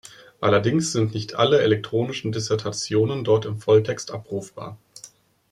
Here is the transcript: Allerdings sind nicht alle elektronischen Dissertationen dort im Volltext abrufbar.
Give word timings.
Allerdings 0.39 0.93
sind 0.93 1.13
nicht 1.13 1.35
alle 1.35 1.61
elektronischen 1.61 2.31
Dissertationen 2.31 3.23
dort 3.23 3.45
im 3.45 3.59
Volltext 3.59 4.09
abrufbar. 4.09 4.79